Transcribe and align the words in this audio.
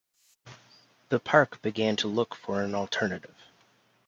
The 1.09 1.19
park 1.19 1.61
began 1.61 1.95
to 1.97 2.07
look 2.07 2.33
for 2.33 2.63
an 2.63 2.73
alternative. 2.73 3.35